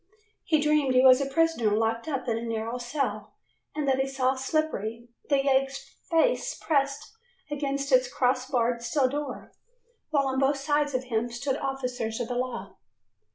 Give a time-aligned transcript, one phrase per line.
[0.45, 3.35] He dreamed he was a prisoner locked up in a narrow cell,
[3.75, 5.77] and that he saw Slippery, the yegg's
[6.09, 7.13] face pressed
[7.51, 9.51] against its cross barred steel door,
[10.09, 12.77] while on both sides of him stood officers of the law.